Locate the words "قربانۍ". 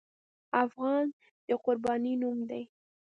1.63-2.13